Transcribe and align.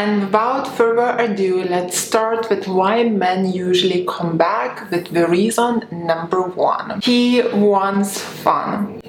And 0.00 0.22
without 0.22 0.66
further 0.78 1.14
ado, 1.18 1.62
let's 1.62 1.94
start 1.98 2.48
with 2.48 2.66
why 2.66 3.04
men 3.10 3.52
usually 3.52 4.06
come 4.06 4.38
back 4.38 4.90
with 4.90 5.12
the 5.12 5.28
reason 5.28 5.86
number 5.92 6.40
one. 6.40 7.02
He 7.02 7.42
wants 7.42 8.18
fun. 8.18 9.02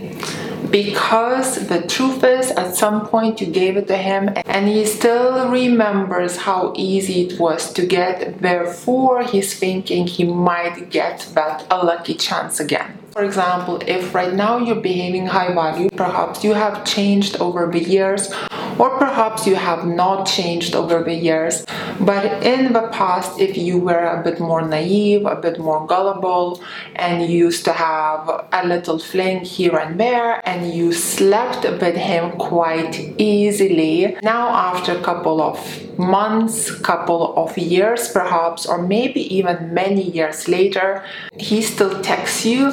Because 0.69 1.67
the 1.69 1.81
truth 1.87 2.25
is 2.25 2.51
at 2.51 2.75
some 2.75 3.07
point 3.07 3.39
you 3.39 3.47
gave 3.47 3.77
it 3.77 3.87
to 3.87 3.95
him 3.95 4.31
and 4.45 4.67
he 4.67 4.85
still 4.85 5.49
remembers 5.49 6.35
how 6.35 6.73
easy 6.75 7.27
it 7.27 7.39
was 7.39 7.71
to 7.71 7.85
get. 7.85 8.41
Therefore 8.41 9.23
he's 9.23 9.57
thinking 9.57 10.07
he 10.07 10.25
might 10.25 10.89
get 10.89 11.25
that 11.35 11.65
a 11.71 11.85
lucky 11.85 12.15
chance 12.15 12.59
again. 12.59 12.97
For 13.11 13.23
example 13.23 13.81
if 13.87 14.13
right 14.13 14.33
now 14.33 14.57
you're 14.57 14.87
behaving 14.91 15.27
high 15.27 15.53
value 15.53 15.89
perhaps 15.89 16.43
you 16.43 16.53
have 16.53 16.83
changed 16.83 17.37
over 17.37 17.69
the 17.71 17.83
years 17.83 18.29
or 18.79 18.97
perhaps 18.97 19.45
you 19.47 19.55
have 19.55 19.85
not 19.85 20.25
changed 20.25 20.75
over 20.75 21.03
the 21.03 21.13
years. 21.13 21.65
But 21.99 22.43
in 22.43 22.73
the 22.73 22.87
past 22.87 23.39
if 23.39 23.57
you 23.57 23.77
were 23.77 24.05
a 24.05 24.23
bit 24.23 24.39
more 24.39 24.61
naive 24.61 25.25
a 25.25 25.35
bit 25.35 25.59
more 25.59 25.85
gullible 25.85 26.61
and 26.95 27.21
you 27.21 27.45
used 27.45 27.63
to 27.65 27.73
have 27.73 28.47
a 28.51 28.65
little 28.65 28.99
fling 28.99 29.41
here 29.41 29.77
and 29.77 29.99
there 29.99 30.41
and 30.47 30.73
you 30.73 30.93
slept 30.93 31.63
with 31.63 31.95
him 31.95 32.31
quite 32.37 32.93
easily 33.17 34.17
now 34.23 34.49
after 34.49 34.91
a 34.97 35.01
couple 35.01 35.41
of 35.41 35.57
months 35.97 36.71
couple 36.71 37.35
of 37.35 37.57
years 37.57 38.09
perhaps 38.09 38.65
or 38.65 38.81
maybe 38.81 39.21
even 39.35 39.73
many 39.73 40.03
years 40.03 40.47
later 40.47 41.03
he 41.37 41.61
still 41.61 42.01
texts 42.01 42.45
you 42.45 42.71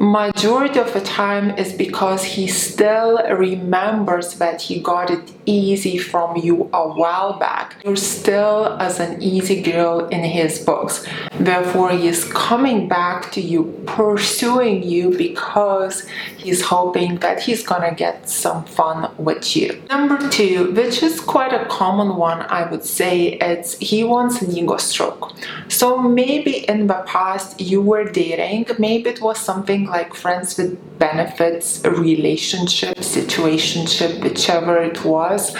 majority 0.00 0.78
of 0.78 0.92
the 0.92 1.00
time 1.00 1.56
is 1.58 1.72
because 1.72 2.24
he 2.24 2.46
still 2.46 3.18
remembers 3.36 4.34
that 4.34 4.62
he 4.62 4.80
got 4.80 5.10
it 5.10 5.32
easy 5.46 5.98
from 5.98 6.36
you 6.36 6.70
a 6.72 6.88
while 6.88 7.38
back. 7.38 7.76
You're 7.84 7.96
still 7.96 8.76
as 8.80 9.00
an 9.00 9.22
easy 9.22 9.62
girl 9.62 10.06
in 10.08 10.24
his 10.24 10.58
books. 10.58 11.06
Therefore, 11.38 11.90
he's 11.90 12.24
coming 12.24 12.88
back 12.88 13.30
to 13.32 13.40
you, 13.40 13.82
pursuing 13.86 14.82
you 14.82 15.10
because 15.16 16.06
he's 16.36 16.62
hoping 16.62 17.16
that 17.18 17.40
he's 17.40 17.62
gonna 17.62 17.94
get 17.94 18.28
some 18.28 18.64
fun 18.64 19.10
with 19.18 19.56
you. 19.56 19.82
Number 19.90 20.28
two, 20.30 20.72
which 20.72 21.02
is 21.02 21.20
quite 21.20 21.52
a 21.52 21.66
common 21.66 22.16
one, 22.16 22.42
I 22.42 22.68
would 22.70 22.84
say, 22.84 23.38
it's 23.40 23.76
he 23.78 24.04
wants 24.04 24.42
an 24.42 24.56
ego 24.56 24.76
stroke. 24.76 25.32
So 25.68 25.98
maybe 25.98 26.68
in 26.68 26.86
the 26.86 27.02
past 27.06 27.60
you 27.60 27.80
were 27.80 28.04
dating, 28.04 28.66
maybe 28.78 29.10
it 29.10 29.20
was 29.20 29.38
something 29.38 29.83
like 29.86 30.14
friends 30.14 30.56
with 30.56 30.98
benefits, 30.98 31.84
a 31.84 31.90
relationship, 31.90 32.96
situationship, 32.98 34.22
whichever 34.22 34.76
it 34.78 35.04
was. 35.04 35.54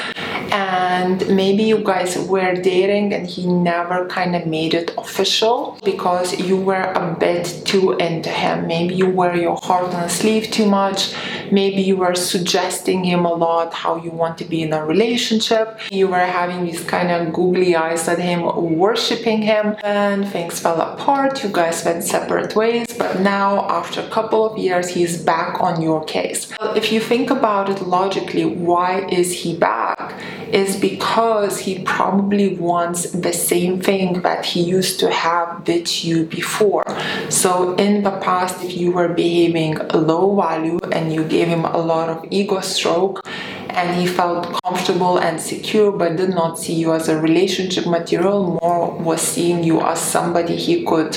And 0.51 1.27
maybe 1.29 1.65
you 1.65 1.79
guys 1.79 2.17
were 2.19 2.55
dating 2.55 3.13
and 3.13 3.27
he 3.27 3.47
never 3.47 4.07
kind 4.07 4.37
of 4.37 4.47
made 4.47 4.75
it 4.75 4.95
official 4.97 5.79
because 5.85 6.39
you 6.39 6.57
were 6.57 6.93
a 6.95 7.17
bit 7.19 7.63
too 7.65 7.93
into 7.95 8.31
him. 8.31 8.67
Maybe 8.67 8.95
you 8.95 9.09
wear 9.09 9.37
your 9.37 9.57
heart 9.63 9.93
on 9.95 10.05
a 10.05 10.09
sleeve 10.09 10.51
too 10.51 10.67
much. 10.67 11.15
Maybe 11.55 11.83
you 11.83 11.97
were 11.97 12.17
suggesting 12.17 13.05
him 13.05 13.25
a 13.25 13.33
lot 13.33 13.73
how 13.73 13.95
you 14.05 14.11
want 14.11 14.39
to 14.39 14.45
be 14.45 14.63
in 14.63 14.73
a 14.73 14.85
relationship. 14.85 15.79
You 15.89 16.09
were 16.09 16.27
having 16.41 16.65
these 16.65 16.83
kind 16.83 17.13
of 17.13 17.33
googly 17.33 17.77
eyes 17.77 18.09
at 18.09 18.19
him, 18.19 18.41
worshipping 18.77 19.41
him, 19.43 19.77
and 19.85 20.27
things 20.27 20.59
fell 20.59 20.81
apart. 20.81 21.45
You 21.45 21.51
guys 21.51 21.85
went 21.85 22.03
separate 22.03 22.57
ways, 22.57 22.89
but 22.99 23.21
now, 23.21 23.69
after 23.69 24.01
a 24.01 24.09
couple 24.09 24.45
of 24.45 24.59
years, 24.59 24.89
he's 24.89 25.15
back 25.23 25.61
on 25.61 25.81
your 25.81 26.05
case. 26.17 26.53
If 26.75 26.91
you 26.91 26.99
think 26.99 27.31
about 27.31 27.71
it 27.71 27.81
logically, 27.83 28.45
why 28.45 29.07
is 29.07 29.29
he 29.33 29.57
back? 29.57 30.13
Is 30.55 30.77
because 30.77 31.59
he 31.59 31.83
probably 31.83 32.55
wants 32.55 33.11
the 33.11 33.33
same 33.33 33.81
thing 33.81 34.23
that 34.23 34.47
he 34.47 34.63
used 34.63 35.01
to 35.01 35.11
have 35.11 35.67
with 35.67 36.05
you 36.05 36.27
before. 36.27 36.85
So, 37.29 37.75
in 37.75 38.05
the 38.05 38.13
past, 38.27 38.63
if 38.63 38.77
you 38.77 38.93
were 38.93 39.09
behaving 39.09 39.79
low 39.93 40.37
value 40.37 40.79
and 40.93 41.13
you 41.13 41.25
gave 41.25 41.49
him 41.49 41.65
a 41.65 41.79
lot 41.79 42.09
of 42.09 42.25
ego 42.31 42.61
stroke, 42.61 43.27
and 43.75 44.01
he 44.01 44.07
felt 44.07 44.61
comfortable 44.63 45.19
and 45.19 45.41
secure 45.41 45.91
but 45.93 46.17
did 46.17 46.31
not 46.31 46.59
see 46.59 46.75
you 46.75 46.93
as 46.93 47.09
a 47.09 47.21
relationship 47.21 47.87
material 47.87 48.59
more 48.63 48.91
was 48.99 49.21
seeing 49.21 49.63
you 49.63 49.81
as 49.81 50.01
somebody 50.01 50.57
he 50.57 50.85
could 50.85 51.13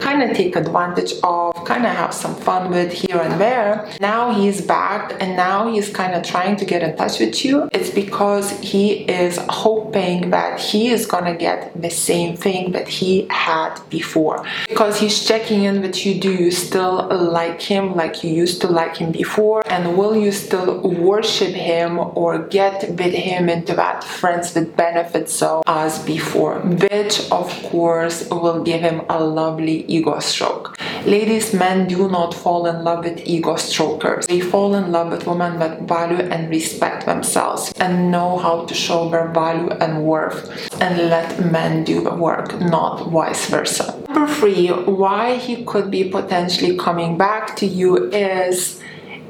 kind 0.00 0.22
of 0.22 0.36
take 0.36 0.56
advantage 0.56 1.12
of 1.22 1.54
kind 1.64 1.84
of 1.84 1.94
have 1.94 2.14
some 2.14 2.34
fun 2.34 2.70
with 2.70 2.92
here 2.92 3.20
and 3.20 3.38
there. 3.40 3.88
Now 4.00 4.32
he's 4.32 4.60
back 4.60 5.12
and 5.20 5.36
now 5.36 5.70
he's 5.72 5.90
kind 5.90 6.14
of 6.14 6.22
trying 6.22 6.56
to 6.56 6.64
get 6.64 6.82
in 6.82 6.96
touch 6.96 7.18
with 7.20 7.44
you. 7.44 7.68
It's 7.72 7.90
because 7.90 8.58
he 8.60 9.04
is 9.22 9.38
hoping 9.48 10.30
that 10.30 10.58
he 10.60 10.88
is 10.88 11.04
gonna 11.04 11.36
get 11.36 11.80
the 11.80 11.90
same 11.90 12.36
thing 12.36 12.72
that 12.72 12.88
he 12.88 13.26
had 13.30 13.78
before. 13.90 14.44
Because 14.68 14.98
he's 14.98 15.26
checking 15.26 15.64
in 15.64 15.82
with 15.82 16.06
you 16.06 16.18
do 16.18 16.32
you 16.32 16.50
still 16.50 17.06
like 17.10 17.60
him 17.60 17.94
like 17.94 18.24
you 18.24 18.30
used 18.30 18.60
to 18.62 18.68
like 18.68 18.96
him 18.96 19.12
before? 19.12 19.62
And 19.66 19.96
will 19.98 20.16
you 20.16 20.32
still 20.32 20.80
worship 20.80 21.54
him 21.54 21.97
or 21.98 22.38
get 22.38 22.88
with 22.90 23.14
him 23.14 23.48
into 23.48 23.74
that 23.74 24.04
friends 24.04 24.54
with 24.54 24.76
benefits 24.76 25.32
so 25.32 25.62
as 25.66 25.98
before. 26.04 26.60
Which 26.60 27.30
of 27.30 27.50
course 27.64 28.28
will 28.30 28.62
give 28.62 28.80
him 28.80 29.02
a 29.08 29.22
lovely 29.22 29.84
ego 29.86 30.18
stroke. 30.20 30.78
Ladies 31.04 31.54
men 31.54 31.86
do 31.88 32.08
not 32.08 32.34
fall 32.34 32.66
in 32.66 32.84
love 32.84 33.04
with 33.04 33.20
ego 33.24 33.56
strokers. 33.56 34.26
They 34.26 34.40
fall 34.40 34.74
in 34.74 34.90
love 34.92 35.10
with 35.10 35.26
women 35.26 35.58
that 35.58 35.82
value 35.82 36.18
and 36.18 36.50
respect 36.50 37.06
themselves 37.06 37.72
and 37.76 38.10
know 38.10 38.36
how 38.38 38.64
to 38.66 38.74
show 38.74 39.08
their 39.08 39.28
value 39.28 39.70
and 39.70 40.04
worth 40.04 40.40
and 40.80 41.08
let 41.08 41.52
men 41.52 41.84
do 41.84 42.02
the 42.02 42.14
work 42.14 42.58
not 42.60 43.08
vice 43.10 43.46
versa. 43.46 44.02
Number 44.08 44.32
three 44.32 44.68
why 44.68 45.36
he 45.36 45.64
could 45.64 45.90
be 45.90 46.04
potentially 46.08 46.76
coming 46.76 47.16
back 47.16 47.56
to 47.56 47.66
you 47.66 48.10
is 48.10 48.80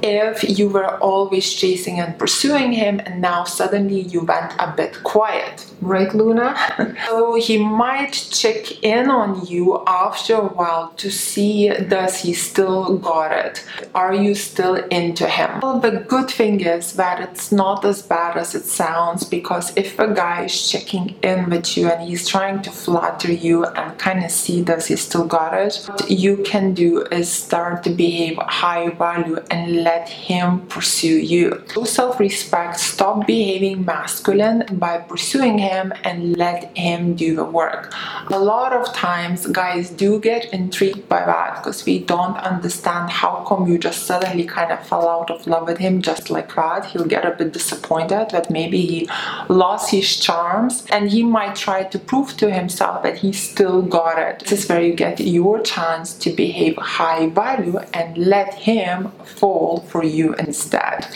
if 0.02 0.58
you 0.58 0.68
were 0.68 0.96
always 0.98 1.52
chasing 1.52 2.00
and 2.00 2.18
pursuing 2.18 2.72
him 2.72 3.00
and 3.04 3.20
now 3.20 3.44
suddenly 3.44 4.00
you 4.00 4.20
went 4.20 4.52
a 4.58 4.72
bit 4.76 5.02
quiet. 5.02 5.66
Right 5.80 6.12
luna? 6.14 6.56
So 7.08 7.34
he 7.34 7.58
might 7.58 8.12
check 8.12 8.82
in 8.82 9.10
on 9.10 9.46
you 9.46 9.82
after 9.86 10.34
a 10.34 10.48
while 10.48 10.92
to 10.96 11.10
see 11.10 11.68
does 11.68 12.20
he 12.20 12.32
still 12.34 12.98
got 12.98 13.32
it. 13.32 13.64
Are 13.94 14.14
you 14.14 14.34
still 14.34 14.74
into 14.74 15.26
him? 15.26 15.60
Well, 15.60 15.80
the 15.80 16.04
good 16.08 16.30
thing 16.30 16.60
is 16.60 16.94
that 16.94 17.20
it's 17.20 17.50
not 17.52 17.84
as 17.84 18.02
bad 18.02 18.36
as 18.36 18.54
it 18.54 18.64
sounds 18.64 19.24
because 19.24 19.76
if 19.76 19.98
a 19.98 20.12
guy 20.12 20.44
is 20.44 20.70
checking 20.70 21.16
in 21.22 21.50
with 21.50 21.76
you 21.76 21.88
and 21.88 22.02
he's 22.08 22.28
trying 22.28 22.62
to 22.62 22.70
flatter 22.70 23.32
you 23.32 23.64
and 23.64 23.98
kind 23.98 24.24
of 24.24 24.30
see 24.30 24.62
does 24.62 24.86
he 24.86 24.96
still 24.96 25.26
got 25.26 25.54
it 25.54 25.84
what 25.86 26.10
you 26.10 26.36
can 26.38 26.74
do 26.74 27.02
is 27.06 27.30
start 27.30 27.82
to 27.84 27.90
behave 27.90 28.36
high 28.38 28.88
value 28.90 29.38
and 29.50 29.84
let 29.88 30.08
him 30.28 30.48
pursue 30.74 31.18
you 31.32 31.46
show 31.72 31.84
self-respect 31.84 32.74
stop 32.94 33.26
behaving 33.26 33.84
masculine 33.94 34.60
by 34.84 34.94
pursuing 35.12 35.56
him 35.58 35.78
him 35.78 35.92
and 36.04 36.36
let 36.36 36.76
him 36.76 37.14
do 37.14 37.34
the 37.34 37.44
work. 37.44 37.92
A 38.30 38.38
lot 38.38 38.72
of 38.72 38.92
times 38.94 39.46
guys 39.46 39.90
do 39.90 40.20
get 40.20 40.42
intrigued 40.52 41.08
by 41.08 41.22
that 41.32 41.56
because 41.56 41.84
we 41.84 41.98
don't 42.14 42.36
understand 42.38 43.10
how 43.10 43.44
come 43.48 43.66
you 43.70 43.78
just 43.78 44.00
suddenly 44.06 44.44
kind 44.44 44.70
of 44.72 44.86
fell 44.86 45.08
out 45.08 45.30
of 45.30 45.46
love 45.46 45.66
with 45.66 45.78
him 45.78 46.02
just 46.02 46.30
like 46.30 46.54
that. 46.54 46.86
He'll 46.86 47.12
get 47.16 47.24
a 47.24 47.32
bit 47.38 47.52
disappointed 47.52 48.30
that 48.30 48.50
maybe 48.50 48.80
he 48.92 49.08
lost 49.48 49.90
his 49.90 50.08
charms 50.26 50.84
and 50.90 51.10
he 51.10 51.22
might 51.22 51.54
try 51.56 51.84
to 51.84 51.98
prove 51.98 52.36
to 52.38 52.50
himself 52.50 53.02
that 53.02 53.18
he 53.18 53.32
still 53.32 53.82
got 53.82 54.18
it. 54.18 54.40
This 54.40 54.52
is 54.52 54.68
where 54.68 54.82
you 54.82 54.94
get 54.94 55.20
your 55.20 55.60
chance 55.62 56.14
to 56.22 56.30
behave 56.30 56.76
high 56.76 57.28
value 57.28 57.78
and 57.94 58.16
let 58.18 58.54
him 58.54 59.10
fall 59.40 59.77
for 59.80 60.04
you 60.04 60.34
instead. 60.34 61.06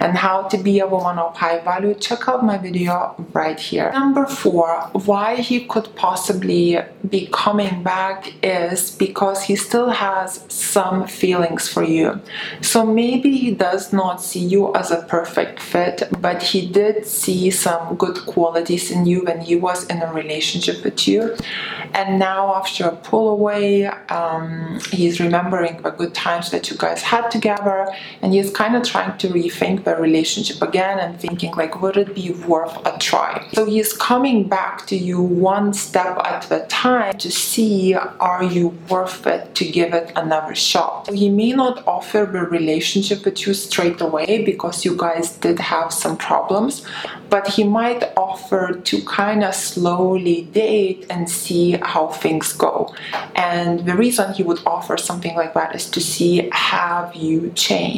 And 0.00 0.16
how 0.16 0.42
to 0.48 0.58
be 0.58 0.80
a 0.80 0.86
woman 0.86 1.18
of 1.18 1.36
high 1.36 1.60
value, 1.60 1.94
check 1.94 2.28
out 2.28 2.44
my 2.44 2.58
video 2.58 3.14
right 3.32 3.58
here. 3.58 3.90
Number 3.92 4.26
four, 4.26 4.88
why 4.92 5.36
he 5.36 5.66
could 5.66 5.94
possibly 5.96 6.78
be 7.08 7.28
coming 7.32 7.82
back 7.82 8.32
is 8.42 8.90
because 8.90 9.44
he 9.44 9.56
still 9.56 9.90
has 9.90 10.44
some 10.48 11.06
feelings 11.06 11.68
for 11.68 11.82
you. 11.82 12.20
So 12.60 12.84
maybe 12.84 13.36
he 13.36 13.50
does 13.52 13.92
not 13.92 14.22
see 14.22 14.40
you 14.40 14.74
as 14.74 14.90
a 14.90 15.02
perfect 15.02 15.60
fit, 15.60 16.02
but 16.20 16.42
he 16.42 16.66
did 16.66 17.06
see 17.06 17.50
some 17.50 17.96
good 17.96 18.16
qualities 18.26 18.90
in 18.90 19.06
you 19.06 19.22
when 19.22 19.40
he 19.40 19.56
was 19.56 19.86
in 19.86 20.02
a 20.02 20.12
relationship 20.12 20.84
with 20.84 21.06
you. 21.06 21.36
And 21.94 22.18
now, 22.18 22.54
after 22.54 22.86
a 22.86 22.96
pull 22.96 23.30
away, 23.30 23.86
um, 23.86 24.80
he's 24.92 25.20
remembering 25.20 25.82
the 25.82 25.90
good 25.90 26.14
times 26.14 26.50
that 26.50 26.70
you 26.70 26.76
guys 26.76 27.02
had 27.02 27.30
together 27.30 27.88
and 28.22 28.32
he's 28.32 28.50
kind 28.50 28.76
of 28.76 28.82
trying 28.82 29.16
to 29.18 29.28
rethink 29.28 29.84
the 29.84 29.96
relationship 29.96 30.60
again 30.62 30.98
and 30.98 31.20
thinking 31.20 31.52
like 31.54 31.80
would 31.82 31.96
it 31.96 32.14
be 32.14 32.32
worth 32.46 32.74
a 32.86 32.96
try? 32.98 33.46
So 33.52 33.64
he's 33.64 33.92
coming 33.92 34.48
back 34.48 34.86
to 34.86 34.96
you 34.96 35.20
one 35.20 35.72
step 35.72 36.18
at 36.18 36.50
a 36.50 36.66
time 36.66 37.18
to 37.18 37.30
see 37.30 37.94
are 37.94 38.44
you 38.44 38.68
worth 38.88 39.26
it 39.26 39.54
to 39.56 39.64
give 39.64 39.94
it 39.94 40.12
another 40.16 40.54
shot? 40.54 41.06
So 41.06 41.12
he 41.12 41.28
may 41.28 41.52
not 41.52 41.86
offer 41.86 42.28
the 42.30 42.40
relationship 42.40 43.24
with 43.24 43.46
you 43.46 43.54
straight 43.54 44.00
away 44.00 44.44
because 44.44 44.84
you 44.84 44.96
guys 44.96 45.32
did 45.36 45.58
have 45.58 45.92
some 45.92 46.16
problems 46.16 46.84
but 47.28 47.48
he 47.48 47.64
might 47.64 48.04
offer 48.16 48.80
to 48.84 49.02
kind 49.02 49.42
of 49.42 49.54
slowly 49.54 50.42
date 50.42 51.06
and 51.10 51.28
see 51.28 51.72
how 51.82 52.08
things 52.08 52.52
go. 52.52 52.94
And 53.34 53.80
the 53.80 53.96
reason 53.96 54.32
he 54.32 54.42
would 54.42 54.60
offer 54.64 54.96
something 54.96 55.34
like 55.36 55.54
that 55.54 55.74
is 55.74 55.90
to 55.90 56.00
see 56.00 56.48
have 56.52 57.14
you 57.14 57.50
changed 57.54 57.95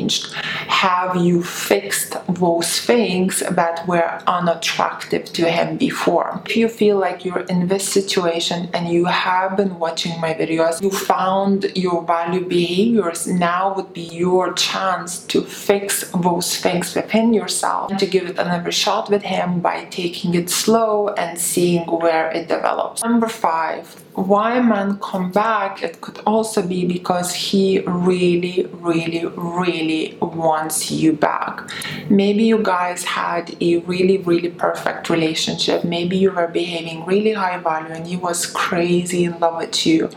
have 0.68 1.16
you 1.16 1.42
fixed 1.42 2.16
those 2.28 2.80
things 2.80 3.40
that 3.40 3.86
were 3.88 4.20
unattractive 4.26 5.24
to 5.32 5.50
him 5.50 5.76
before? 5.76 6.40
If 6.46 6.56
you 6.56 6.68
feel 6.68 6.98
like 6.98 7.24
you're 7.24 7.46
in 7.54 7.68
this 7.68 7.88
situation 7.88 8.68
and 8.74 8.88
you 8.88 9.06
have 9.06 9.56
been 9.56 9.78
watching 9.78 10.20
my 10.20 10.34
videos 10.34 10.80
you 10.80 10.90
found 10.90 11.66
your 11.74 12.02
value 12.04 12.44
behaviors 12.46 13.26
now 13.26 13.74
would 13.74 13.92
be 13.92 14.08
your 14.24 14.52
chance 14.52 15.24
to 15.26 15.42
fix 15.42 16.08
those 16.10 16.56
things 16.58 16.94
within 16.94 17.32
yourself 17.32 17.90
and 17.90 17.98
to 17.98 18.06
give 18.06 18.28
it 18.30 18.38
another 18.38 18.72
shot 18.72 19.10
with 19.10 19.22
him 19.22 19.60
by 19.60 19.84
taking 19.86 20.34
it 20.34 20.50
slow 20.50 21.08
and 21.08 21.38
seeing 21.38 21.84
where 21.86 22.30
it 22.30 22.48
develops. 22.48 23.02
Number 23.02 23.28
five 23.28 24.02
why 24.26 24.60
men 24.60 24.98
come 24.98 25.30
back 25.30 25.82
it 25.82 26.00
could 26.00 26.18
also 26.26 26.66
be 26.66 26.84
because 26.84 27.32
he 27.34 27.80
really 27.80 28.66
really 28.72 29.24
really 29.36 30.18
wants 30.20 30.90
you 30.90 31.12
back. 31.12 31.70
Maybe 32.10 32.44
you 32.44 32.58
guys 32.62 33.04
had 33.04 33.56
a 33.62 33.78
really 33.78 34.18
really 34.18 34.50
perfect 34.50 35.08
relationship. 35.08 35.84
Maybe 35.84 36.16
you 36.16 36.30
were 36.30 36.48
behaving 36.48 37.04
really 37.06 37.32
high 37.32 37.58
value 37.58 37.94
and 37.94 38.06
he 38.06 38.16
was 38.16 38.46
crazy 38.46 39.24
in 39.24 39.38
love 39.38 39.56
with 39.56 39.86
you. 39.86 40.10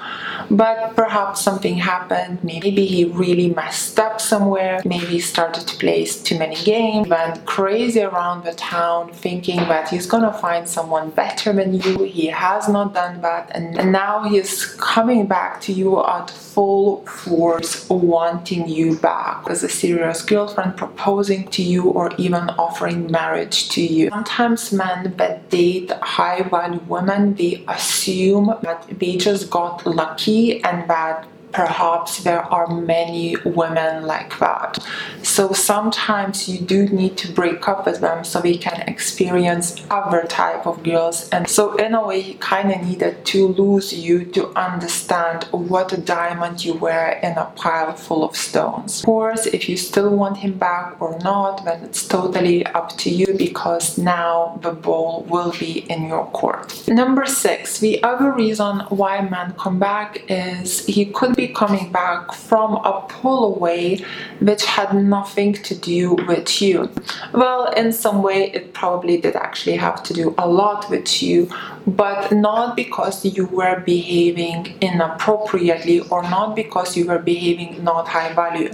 But 0.49 0.95
perhaps 0.95 1.41
something 1.41 1.77
happened. 1.77 2.43
Maybe 2.43 2.85
he 2.85 3.05
really 3.05 3.49
messed 3.49 3.99
up 3.99 4.19
somewhere. 4.19 4.81
Maybe 4.83 5.05
he 5.05 5.19
started 5.19 5.67
to 5.67 5.77
play 5.77 6.01
too 6.05 6.39
many 6.39 6.55
games 6.55 7.07
went 7.07 7.45
crazy 7.45 8.01
around 8.01 8.43
the 8.43 8.53
town 8.53 9.11
thinking 9.11 9.57
that 9.57 9.89
he's 9.89 10.05
gonna 10.05 10.33
find 10.33 10.67
someone 10.67 11.09
better 11.11 11.53
than 11.53 11.73
you. 11.73 12.03
He 12.03 12.27
has 12.27 12.67
not 12.67 12.93
done 12.93 13.21
that. 13.21 13.51
And, 13.53 13.77
and 13.77 13.90
now 13.91 14.23
he 14.23 14.37
is 14.37 14.65
coming 14.75 15.25
back 15.27 15.61
to 15.61 15.71
you 15.73 16.03
at 16.05 16.29
full 16.29 17.05
force 17.05 17.89
wanting 17.89 18.67
you 18.67 18.97
back 18.97 19.47
as 19.49 19.63
a 19.63 19.69
serious 19.69 20.21
girlfriend 20.21 20.75
proposing 20.77 21.47
to 21.49 21.61
you 21.61 21.89
or 21.89 22.11
even 22.17 22.49
offering 22.51 23.09
marriage 23.11 23.69
to 23.69 23.81
you. 23.81 24.09
Sometimes 24.09 24.71
men 24.71 25.13
that 25.17 25.49
date 25.49 25.91
high 25.91 26.41
value 26.43 26.79
women. 26.87 27.35
They 27.35 27.63
assume 27.67 28.53
that 28.61 28.87
they 28.99 29.17
just 29.17 29.49
got 29.49 29.85
lucky 29.85 30.63
and 30.63 30.89
that 30.89 31.27
perhaps 31.51 32.23
there 32.23 32.41
are 32.41 32.67
many 32.67 33.35
women 33.45 34.05
like 34.05 34.37
that. 34.39 34.77
So 35.23 35.53
sometimes 35.53 36.49
you 36.49 36.59
do 36.59 36.87
need 36.87 37.17
to 37.17 37.31
break 37.31 37.67
up 37.67 37.85
with 37.85 38.01
them 38.01 38.23
so 38.23 38.41
we 38.41 38.57
can 38.57 38.81
experience 38.87 39.83
other 39.89 40.23
type 40.23 40.65
of 40.65 40.83
girls. 40.83 41.29
And 41.29 41.47
so 41.47 41.75
in 41.75 41.93
a 41.93 42.05
way, 42.05 42.21
he 42.21 42.33
kind 42.35 42.71
of 42.71 42.81
needed 42.81 43.25
to 43.25 43.47
lose 43.47 43.93
you 43.93 44.25
to 44.25 44.47
understand 44.57 45.43
what 45.51 45.93
a 45.93 45.97
diamond 45.97 46.63
you 46.65 46.73
were 46.73 47.11
in 47.23 47.37
a 47.37 47.45
pile 47.55 47.93
full 47.93 48.23
of 48.23 48.35
stones. 48.35 48.99
Of 48.99 49.05
course, 49.05 49.45
if 49.45 49.69
you 49.69 49.77
still 49.77 50.15
want 50.15 50.37
him 50.37 50.57
back 50.57 51.01
or 51.01 51.17
not, 51.19 51.65
then 51.65 51.83
it's 51.83 52.07
totally 52.07 52.65
up 52.67 52.97
to 52.99 53.09
you 53.09 53.33
because 53.37 53.97
now 53.97 54.59
the 54.61 54.71
ball 54.71 55.23
will 55.29 55.53
be 55.59 55.79
in 55.89 56.07
your 56.07 56.25
court. 56.27 56.87
Number 56.87 57.25
six, 57.25 57.79
the 57.79 58.01
other 58.03 58.31
reason 58.31 58.79
why 58.89 59.21
men 59.21 59.53
come 59.57 59.79
back 59.79 60.23
is 60.29 60.85
he 60.85 61.05
could 61.05 61.35
be 61.35 61.40
coming 61.47 61.91
back 61.91 62.33
from 62.33 62.75
a 62.75 63.05
pull 63.07 63.55
away 63.55 64.03
which 64.39 64.65
had 64.65 64.93
nothing 64.95 65.53
to 65.53 65.75
do 65.75 66.15
with 66.27 66.61
you. 66.61 66.89
Well, 67.33 67.71
in 67.73 67.93
some 67.93 68.23
way, 68.23 68.51
it 68.51 68.73
probably 68.73 69.17
did 69.17 69.35
actually 69.35 69.77
have 69.77 70.01
to 70.03 70.13
do 70.13 70.33
a 70.37 70.47
lot 70.47 70.89
with 70.89 71.21
you, 71.21 71.49
but 71.85 72.31
not 72.31 72.75
because 72.75 73.25
you 73.25 73.45
were 73.47 73.79
behaving 73.79 74.77
inappropriately 74.81 75.99
or 76.09 76.23
not 76.23 76.55
because 76.55 76.97
you 76.97 77.05
were 77.05 77.19
behaving 77.19 77.83
not 77.83 78.07
high 78.07 78.33
value. 78.33 78.71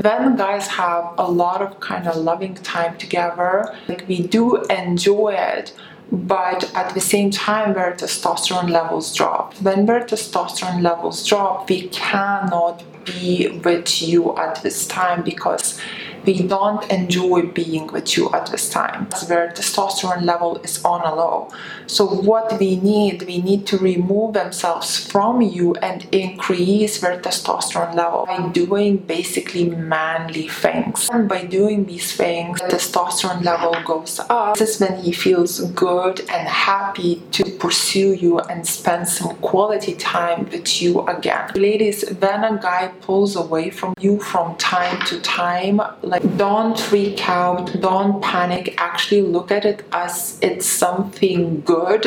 When 0.00 0.36
guys 0.36 0.66
have 0.68 1.14
a 1.18 1.28
lot 1.30 1.62
of 1.62 1.80
kind 1.80 2.06
of 2.06 2.16
loving 2.16 2.54
time 2.54 2.96
together, 2.98 3.74
like 3.88 4.06
we 4.08 4.26
do 4.26 4.62
enjoy 4.64 5.34
it 5.34 5.72
but 6.12 6.70
at 6.74 6.92
the 6.92 7.00
same 7.00 7.30
time 7.30 7.74
where 7.74 7.92
testosterone 7.92 8.68
levels 8.68 9.14
drop. 9.14 9.54
When 9.62 9.86
their 9.86 10.04
testosterone 10.04 10.82
levels 10.82 11.26
drop, 11.26 11.70
we 11.70 11.88
cannot 11.88 12.84
be 13.06 13.48
with 13.64 14.02
you 14.02 14.36
at 14.36 14.62
this 14.62 14.86
time 14.86 15.22
because 15.22 15.80
we 16.24 16.42
don't 16.42 16.88
enjoy 16.90 17.42
being 17.42 17.86
with 17.88 18.16
you 18.16 18.30
at 18.32 18.46
this 18.46 18.70
time. 18.70 19.08
That's 19.10 19.28
where 19.28 19.48
testosterone 19.50 20.22
level 20.22 20.58
is 20.58 20.84
on 20.84 21.00
a 21.02 21.14
low. 21.14 21.50
So 21.86 22.06
what 22.06 22.58
we 22.58 22.76
need 22.76 23.22
we 23.26 23.38
need 23.42 23.66
to 23.68 23.78
remove 23.78 24.34
themselves 24.34 24.98
from 24.98 25.40
you 25.42 25.74
and 25.76 26.06
increase 26.12 27.00
their 27.00 27.20
testosterone 27.20 27.94
level 27.94 28.26
by 28.26 28.48
doing 28.48 28.98
basically 28.98 29.68
manly 29.70 30.48
things. 30.48 31.08
And 31.12 31.28
by 31.28 31.44
doing 31.44 31.86
these 31.86 32.14
things 32.14 32.60
the 32.60 32.66
testosterone 32.66 33.44
level 33.44 33.74
goes 33.84 34.20
up. 34.20 34.56
This 34.56 34.76
is 34.76 34.80
when 34.80 35.02
he 35.02 35.12
feels 35.12 35.60
good 35.72 36.20
and 36.20 36.48
happy 36.48 37.22
to 37.32 37.44
pursue 37.58 38.14
you 38.14 38.38
and 38.40 38.66
spend 38.66 39.08
some 39.08 39.36
quality 39.36 39.94
time 39.94 40.48
with 40.50 40.80
you 40.80 41.06
again. 41.06 41.50
Ladies 41.54 42.08
when 42.20 42.44
a 42.44 42.58
guy 42.58 42.88
pulls 43.00 43.36
away 43.36 43.70
from 43.70 43.94
you 44.00 44.20
from 44.20 44.56
time 44.56 45.04
to 45.06 45.20
time 45.20 45.80
like 46.12 46.36
don't 46.36 46.78
freak 46.78 47.26
out 47.28 47.72
don't 47.80 48.22
panic. 48.22 48.74
Actually 48.76 49.22
look 49.22 49.50
at 49.50 49.64
it 49.64 49.82
as 49.92 50.38
it's 50.42 50.66
something 50.66 51.62
good 51.62 52.04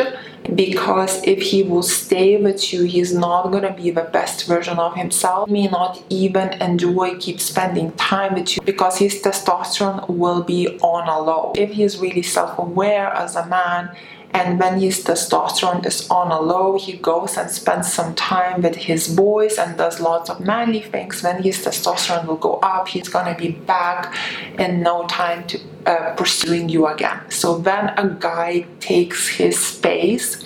because 0.54 1.24
if 1.24 1.42
he 1.42 1.63
will 1.63 1.81
stay 1.81 2.38
with 2.38 2.72
you 2.72 2.84
he's 2.84 3.12
not 3.13 3.52
to 3.52 3.74
be 3.74 3.90
the 3.90 4.07
best 4.18 4.46
version 4.46 4.78
of 4.78 4.96
himself. 4.96 5.50
He 5.50 5.54
may 5.54 5.68
not 5.68 6.04
even 6.10 6.54
enjoy 6.62 7.18
keep 7.18 7.40
spending 7.42 7.92
time 7.94 8.36
with 8.36 8.56
you 8.56 8.62
because 8.63 9.00
his 9.00 9.16
testosterone 9.24 10.08
will 10.08 10.44
be 10.44 10.62
on 10.94 11.08
a 11.10 11.19
low. 11.19 11.54
If 11.58 11.72
he's 11.72 11.98
really 11.98 12.22
self-aware 12.22 13.08
as 13.08 13.36
a 13.36 13.48
man 13.48 13.90
and 14.36 14.60
when 14.60 14.82
his 14.82 15.02
testosterone 15.02 15.86
is 15.86 16.10
on 16.10 16.30
a 16.30 16.42
low. 16.42 16.78
He 16.78 16.94
goes 16.98 17.38
and 17.38 17.50
spends 17.50 17.92
some 17.92 18.14
time 18.16 18.62
with 18.62 18.76
his 18.76 19.08
boys 19.08 19.58
and 19.58 19.78
does 19.78 20.02
lots 20.02 20.30
of 20.30 20.42
manly 20.42 20.82
things. 20.82 21.24
When 21.24 21.42
his 21.42 21.58
testosterone 21.66 22.26
will 22.26 22.36
go 22.50 22.56
up. 22.56 22.90
He's 22.90 23.08
to 23.34 23.36
be 23.36 23.52
back 23.52 24.14
in 24.60 24.84
no 24.84 25.08
time 25.08 25.48
to 25.48 25.60
uh, 25.86 26.16
pursuing 26.16 26.68
you 26.68 26.86
again. 26.88 27.20
So 27.30 27.58
when 27.60 27.86
a 27.98 28.10
guy 28.20 28.66
takes 28.82 29.30
his 29.30 29.58
space 29.58 30.44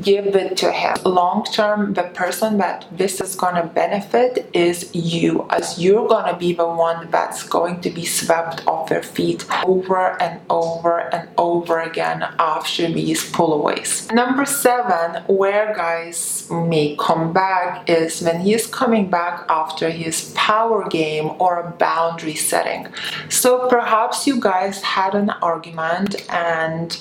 give 0.00 0.26
it 0.34 0.56
to 0.58 0.72
him. 0.72 0.96
Long 1.04 1.44
term, 1.44 1.94
the 1.94 2.04
person 2.04 2.58
that 2.58 2.86
this 2.92 3.20
is 3.20 3.34
gonna 3.34 3.66
benefit 3.66 4.48
is 4.52 4.94
you, 4.94 5.46
as 5.50 5.78
you're 5.78 6.08
gonna 6.08 6.36
be 6.36 6.52
the 6.52 6.66
one 6.66 7.08
that's 7.10 7.42
going 7.42 7.80
to 7.80 7.90
be 7.90 8.04
swept 8.04 8.66
off 8.66 8.88
their 8.88 9.02
feet 9.02 9.44
over 9.64 10.20
and 10.22 10.40
over 10.50 10.98
and 11.12 11.28
over 11.38 11.80
again 11.80 12.26
after 12.38 12.90
these 12.90 13.30
pullaways. 13.32 14.12
Number 14.12 14.44
seven, 14.44 15.22
where 15.26 15.74
guys 15.74 16.48
may 16.50 16.96
come 16.96 17.32
back 17.32 17.88
is 17.88 18.22
when 18.22 18.40
he's 18.40 18.66
coming 18.66 19.10
back 19.10 19.44
after 19.48 19.90
his 19.90 20.32
power 20.34 20.88
game 20.88 21.30
or 21.38 21.60
a 21.60 21.70
boundary 21.70 22.34
setting. 22.34 22.88
So 23.28 23.68
perhaps 23.68 24.26
you 24.26 24.40
guys 24.40 24.82
had 24.82 25.14
an 25.14 25.30
argument 25.42 26.16
and 26.30 26.98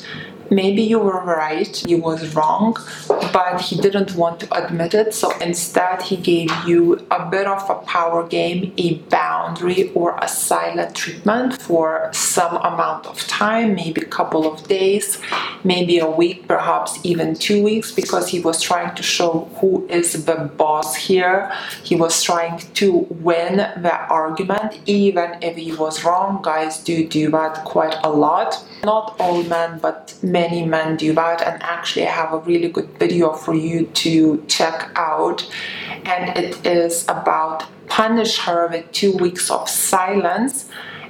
maybe 0.50 0.82
you 0.82 1.00
were 1.00 1.24
right, 1.24 1.76
he 1.88 1.96
was 1.96 2.36
wrong, 2.36 2.78
but 3.34 3.62
he 3.62 3.80
didn't 3.80 4.16
want 4.16 4.40
to 4.42 4.66
admit 4.66 4.94
it. 4.94 5.14
So 5.14 5.32
instead, 5.40 6.02
he 6.02 6.18
gave 6.18 6.52
you 6.66 7.06
a 7.12 7.26
bit 7.30 7.48
of 7.48 7.70
a 7.70 7.76
power 7.86 8.28
game, 8.28 8.74
a 8.78 8.96
boundary, 9.10 9.92
or 9.94 10.18
a 10.22 10.28
silent 10.28 10.96
treatment 10.96 11.62
for 11.62 12.10
some 12.14 12.56
amount 12.58 13.06
of 13.06 13.20
time, 13.28 13.76
maybe 13.76 14.02
a 14.02 14.06
couple 14.06 14.52
of 14.52 14.68
days, 14.68 15.20
maybe 15.64 16.00
a 16.00 16.10
week, 16.10 16.48
perhaps 16.48 17.00
even 17.04 17.36
two 17.36 17.64
weeks, 17.64 17.92
because 17.92 18.28
he 18.30 18.40
was 18.40 18.62
trying 18.62 18.96
to 18.96 19.04
show 19.04 19.50
who 19.60 19.88
is 19.88 20.26
the 20.26 20.36
boss 20.58 20.96
here. 20.96 21.52
He 21.84 21.96
was 21.96 22.22
trying 22.24 22.60
to 22.76 23.08
win 23.10 23.58
the 23.58 23.96
argument, 24.10 24.80
even 24.86 25.38
if 25.42 25.56
he 25.56 25.74
was 25.74 26.04
wrong. 26.04 26.42
Guys 26.42 26.84
do 26.84 27.08
do 27.08 27.30
that 27.32 27.64
quite 27.66 27.96
a 28.04 28.10
lot. 28.10 28.64
Not 28.84 29.16
all 29.20 29.44
men, 29.44 29.80
but 29.80 30.14
many 30.40 30.62
men 30.66 30.88
do 30.98 31.10
that, 31.22 31.40
and 31.48 31.58
actually, 31.64 32.06
I 32.08 32.14
have 32.22 32.32
a 32.40 32.42
really 32.50 32.70
good 32.78 32.90
video 33.04 33.28
for 33.44 33.54
you 33.68 33.78
to 34.04 34.14
check 34.56 34.78
out. 34.96 35.40
And 36.14 36.24
it 36.44 36.54
is 36.66 36.96
about 37.18 37.58
punish 37.88 38.34
her 38.46 38.62
with 38.72 38.86
two 39.00 39.14
weeks 39.26 39.46
of 39.50 39.62
silence 39.68 40.56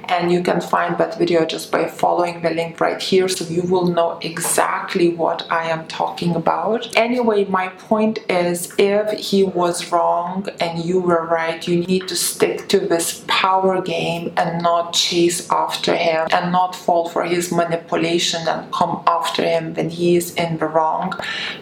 and 0.08 0.32
you 0.32 0.42
can 0.42 0.60
find 0.60 0.98
that 0.98 1.18
video 1.18 1.44
just 1.44 1.70
by 1.70 1.86
following 1.86 2.42
the 2.42 2.50
link 2.50 2.80
right 2.80 3.00
here 3.00 3.28
so 3.28 3.44
you 3.44 3.62
will 3.62 3.86
know 3.86 4.18
exactly 4.22 5.10
what 5.14 5.46
I 5.50 5.68
am 5.68 5.86
talking 5.86 6.34
about. 6.34 6.96
Anyway, 6.96 7.44
my 7.44 7.68
point 7.68 8.18
is 8.28 8.72
if 8.78 9.18
he 9.18 9.44
was 9.44 9.92
wrong 9.92 10.48
and 10.60 10.84
you 10.84 11.00
were 11.00 11.26
right, 11.26 11.66
you 11.66 11.80
need 11.84 12.08
to 12.08 12.16
stick 12.16 12.68
to 12.68 12.80
this 12.80 13.24
power 13.28 13.80
game 13.82 14.32
and 14.36 14.62
not 14.62 14.92
chase 14.92 15.48
after 15.50 15.94
him 15.94 16.26
and 16.32 16.52
not 16.52 16.74
fall 16.74 17.08
for 17.08 17.24
his 17.24 17.52
manipulation 17.52 18.46
and 18.48 18.72
come 18.72 19.02
after 19.06 19.42
him 19.42 19.74
when 19.74 19.90
he 19.90 20.16
is 20.16 20.34
in 20.34 20.58
the 20.58 20.66
wrong 20.66 21.12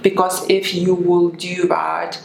because 0.02 0.48
if 0.48 0.74
you 0.74 0.94
will 0.94 1.30
do 1.30 1.66
that 1.68 2.20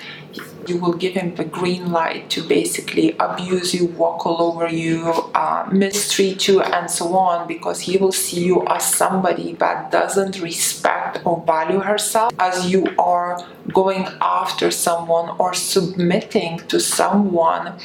you 0.68 0.78
will 0.78 0.94
give 0.94 1.14
him 1.14 1.36
the 1.36 1.44
green 1.44 1.92
light 1.92 2.30
to 2.32 2.44
basically 2.44 3.16
abuse 3.20 3.74
you, 3.74 3.86
walk 3.86 4.26
all 4.26 4.42
over 4.42 4.68
you, 4.68 5.10
uh, 5.36 5.68
mistreat 5.72 6.48
you, 6.48 6.62
and 6.62 6.90
so 6.90 7.16
on, 7.16 7.48
because 7.48 7.82
he 7.82 7.98
will 7.98 8.12
see 8.12 8.46
you 8.46 8.66
as 8.68 8.84
somebody 8.94 9.54
that 9.54 9.92
doesn't 9.92 10.40
respect 10.42 11.20
or 11.26 11.44
value 11.46 11.80
herself 11.80 12.34
as 12.40 12.72
you 12.72 12.86
are 12.98 13.44
going 13.74 14.08
after 14.22 14.72
someone 14.72 15.36
or 15.40 15.54
submitting 15.54 16.58
to 16.68 16.80
someone 16.80 17.78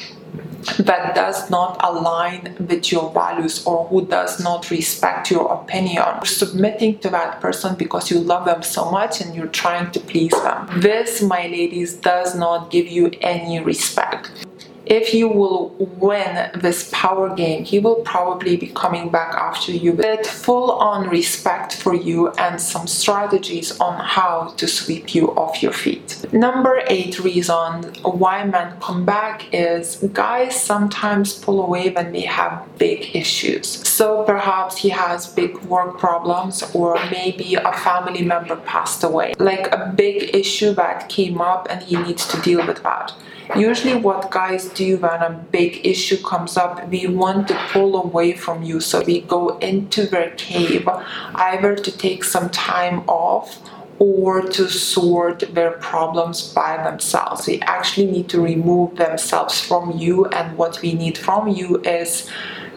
that 0.79 1.15
does 1.15 1.49
not 1.49 1.77
align 1.83 2.55
with 2.59 2.91
your 2.91 3.11
values 3.11 3.65
or 3.65 3.87
who 3.87 4.05
does 4.05 4.39
not 4.43 4.69
respect 4.69 5.31
your 5.31 5.51
opinion. 5.53 6.03
You're 6.17 6.25
submitting 6.25 6.99
to 6.99 7.09
that 7.09 7.41
person 7.41 7.75
because 7.75 8.11
you 8.11 8.19
love 8.19 8.45
them 8.45 8.63
so 8.63 8.89
much 8.91 9.21
and 9.21 9.35
you're 9.35 9.47
trying 9.47 9.91
to 9.91 9.99
please 9.99 10.31
them. 10.31 10.67
This, 10.79 11.21
my 11.21 11.47
ladies, 11.47 11.93
does 11.93 12.35
not 12.35 12.71
give 12.71 12.87
you 12.87 13.11
any 13.21 13.59
respect 13.59 14.46
if 14.89 15.13
you 15.13 15.27
will 15.27 15.69
win 15.99 16.49
this 16.55 16.89
power 16.93 17.33
game, 17.35 17.65
he 17.65 17.79
will 17.79 18.01
probably 18.03 18.55
be 18.55 18.67
coming 18.67 19.09
back 19.09 19.33
after 19.35 19.71
you 19.71 19.91
with 19.93 20.25
full 20.25 20.71
on 20.71 21.09
respect 21.09 21.75
for 21.75 21.93
you 21.93 22.29
and 22.33 22.59
some 22.59 22.87
strategies 22.87 23.77
on 23.79 23.99
how 23.99 24.53
to 24.57 24.67
sweep 24.67 25.13
you 25.13 25.29
off 25.35 25.61
your 25.61 25.73
feet. 25.73 26.25
Number 26.31 26.81
eight 26.87 27.19
reason 27.19 27.93
why 28.03 28.45
men 28.45 28.77
come 28.79 29.05
back 29.05 29.53
is 29.53 29.97
guys 30.13 30.59
sometimes 30.59 31.33
pull 31.33 31.61
away 31.61 31.89
when 31.89 32.11
they 32.13 32.21
have 32.21 32.65
big 32.77 33.15
issues. 33.15 33.67
So 33.87 34.23
perhaps 34.23 34.77
he 34.77 34.89
has 34.89 35.27
big 35.27 35.57
work 35.63 35.97
problems 35.97 36.63
or 36.73 36.95
maybe 37.11 37.55
a 37.55 37.73
family 37.73 38.23
member 38.23 38.55
passed 38.55 39.03
away, 39.03 39.33
like 39.39 39.67
a 39.73 39.93
big 39.95 40.35
issue 40.35 40.73
that 40.73 41.09
came 41.09 41.41
up 41.41 41.67
and 41.69 41.81
he 41.83 41.97
needs 41.97 42.25
to 42.27 42.41
deal 42.41 42.65
with 42.65 42.83
that. 42.83 43.13
Usually 43.55 43.95
what 43.95 44.29
guys 44.29 44.69
do 44.77 44.97
when 44.97 45.21
a 45.21 45.31
big 45.51 45.85
issue 45.85 46.17
comes 46.17 46.55
up, 46.57 46.87
we 46.89 47.07
want 47.07 47.47
to 47.47 47.55
pull 47.71 48.01
away 48.01 48.33
from 48.33 48.63
you. 48.63 48.79
So 48.79 49.03
we 49.03 49.21
go 49.21 49.57
into 49.57 50.05
their 50.05 50.31
cave, 50.31 50.87
either 51.35 51.75
to 51.75 51.91
take 51.97 52.23
some 52.23 52.49
time 52.49 52.99
off 53.07 53.59
or 53.99 54.41
to 54.41 54.69
sort 54.69 55.39
their 55.55 55.71
problems 55.71 56.53
by 56.53 56.77
themselves. 56.83 57.45
They 57.45 57.59
actually 57.61 58.11
need 58.11 58.29
to 58.29 58.39
remove 58.39 58.95
themselves 58.97 59.59
from 59.59 59.97
you 59.97 60.25
and 60.27 60.57
what 60.57 60.81
we 60.81 60.93
need 60.93 61.17
from 61.17 61.47
you 61.47 61.81
is 61.81 62.29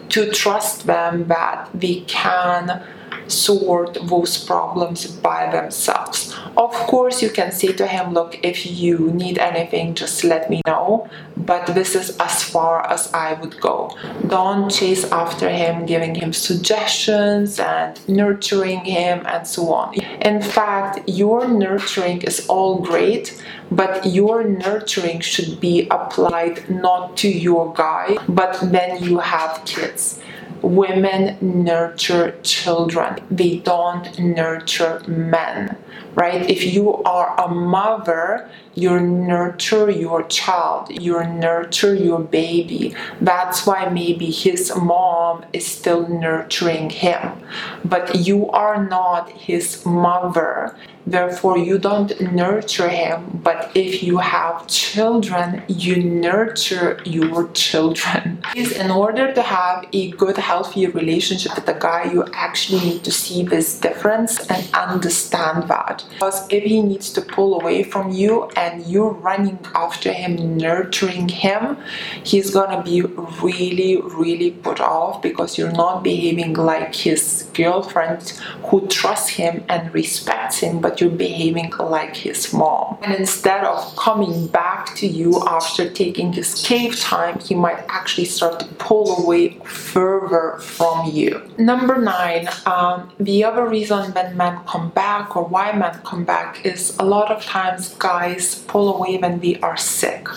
to 0.09 0.31
trust 0.31 0.87
them 0.87 1.27
that 1.27 1.69
we 1.75 2.01
can 2.01 2.83
sort 3.31 3.97
those 4.07 4.43
problems 4.43 5.07
by 5.07 5.49
themselves. 5.51 6.35
Of 6.57 6.71
course, 6.71 7.21
you 7.21 7.29
can 7.29 7.51
say 7.51 7.71
to 7.73 7.87
him, 7.87 8.13
Look, 8.13 8.39
if 8.43 8.65
you 8.65 9.11
need 9.11 9.37
anything, 9.37 9.95
just 9.95 10.23
let 10.23 10.49
me 10.49 10.61
know. 10.67 11.09
But 11.37 11.67
this 11.67 11.95
is 11.95 12.17
as 12.17 12.43
far 12.43 12.85
as 12.87 13.11
I 13.13 13.33
would 13.33 13.59
go. 13.59 13.95
Don't 14.27 14.69
chase 14.69 15.09
after 15.11 15.49
him, 15.49 15.85
giving 15.85 16.13
him 16.13 16.33
suggestions 16.33 17.59
and 17.59 17.99
nurturing 18.07 18.81
him 18.85 19.25
and 19.25 19.47
so 19.47 19.73
on. 19.73 19.95
In 20.21 20.41
fact, 20.41 21.07
your 21.07 21.47
nurturing 21.47 22.21
is 22.21 22.45
all 22.47 22.79
great, 22.79 23.41
but 23.71 24.05
your 24.05 24.43
nurturing 24.43 25.21
should 25.21 25.59
be 25.59 25.87
applied 25.89 26.69
not 26.69 27.17
to 27.17 27.29
your 27.29 27.73
guy, 27.73 28.17
but 28.27 28.61
when 28.63 29.01
you 29.03 29.19
have 29.19 29.61
kids 29.65 30.19
women 30.61 31.37
nurture 31.41 32.39
children, 32.43 33.19
they 33.29 33.57
don't 33.57 34.17
nurture 34.19 35.01
men, 35.07 35.77
right? 36.15 36.49
If 36.49 36.63
you 36.63 36.95
are 37.03 37.39
a 37.39 37.47
mother, 37.47 38.49
you 38.73 38.99
nurture 38.99 39.89
your 39.89 40.23
child, 40.23 40.89
you 40.89 41.23
nurture 41.23 41.95
your 41.95 42.19
baby. 42.19 42.95
That's 43.19 43.65
why 43.65 43.89
maybe 43.89 44.31
his 44.31 44.73
mom 44.75 45.45
is 45.53 45.67
still 45.67 46.07
nurturing 46.07 46.89
him, 46.89 47.43
but 47.83 48.15
you 48.15 48.49
are 48.51 48.83
not 48.83 49.29
his 49.31 49.85
mother. 49.85 50.75
Therefore, 51.05 51.57
you 51.57 51.79
don't 51.79 52.19
nurture 52.21 52.87
him, 52.87 53.41
but 53.43 53.71
if 53.73 54.03
you 54.03 54.19
have 54.19 54.67
children, 54.67 55.63
you 55.67 55.95
nurture 56.03 57.01
your 57.05 57.47
children. 57.49 58.43
In 58.55 58.91
order 58.91 59.33
to 59.33 59.41
have 59.41 59.87
a 59.93 60.11
good, 60.11 60.37
healthy 60.37 60.85
relationship 60.85 61.55
with 61.55 61.67
a 61.67 61.73
guy, 61.79 62.11
you 62.11 62.25
actually 62.33 62.81
need 62.81 63.03
to 63.03 63.11
see 63.11 63.43
this 63.43 63.79
difference 63.79 64.47
and 64.47 64.69
understand 64.75 65.67
that. 65.69 66.05
Because 66.13 66.47
if 66.49 66.63
he 66.63 66.81
needs 66.81 67.11
to 67.13 67.21
pull 67.21 67.59
away 67.59 67.81
from 67.81 68.11
you 68.11 68.49
and 68.61 68.85
you're 68.85 69.15
running 69.29 69.59
after 69.73 70.11
him, 70.13 70.57
nurturing 70.57 71.29
him, 71.29 71.77
he's 72.23 72.49
gonna 72.51 72.81
be 72.83 73.01
really, 73.01 73.99
really 74.01 74.51
put 74.51 74.79
off 74.79 75.21
because 75.21 75.57
you're 75.57 75.71
not 75.71 76.03
behaving 76.03 76.53
like 76.53 76.93
his 76.93 77.49
girlfriend 77.53 78.21
who 78.65 78.87
trusts 78.87 79.29
him 79.29 79.63
and 79.67 79.93
respects 79.93 80.59
him, 80.59 80.79
but 80.79 81.01
you're 81.01 81.09
behaving 81.27 81.71
like 81.79 82.15
his 82.15 82.53
mom. 82.53 82.97
And 83.01 83.13
instead 83.15 83.63
of 83.63 83.95
coming 83.95 84.47
back 84.47 84.95
to 84.95 85.07
you 85.07 85.41
after 85.47 85.89
taking 85.89 86.33
his 86.33 86.49
cave 86.67 86.99
time, 86.99 87.39
he 87.39 87.55
might 87.55 87.83
actually 87.89 88.25
start 88.25 88.59
to 88.59 88.67
pull 88.75 89.23
away 89.23 89.57
further 89.65 90.57
from 90.59 91.09
you. 91.09 91.41
Number 91.57 91.97
nine, 91.97 92.47
um, 92.65 93.11
the 93.19 93.43
other 93.43 93.67
reason 93.67 94.11
when 94.13 94.37
men 94.37 94.59
come 94.67 94.89
back 94.89 95.35
or 95.35 95.43
why 95.45 95.71
men 95.71 95.99
come 96.03 96.23
back 96.23 96.65
is 96.65 96.95
a 96.99 97.05
lot 97.05 97.31
of 97.31 97.43
times 97.43 97.95
guys 97.95 98.50
pull 98.55 98.95
away 98.95 99.17
when 99.17 99.39
we 99.39 99.57
are 99.57 99.77
sick. 99.77 100.27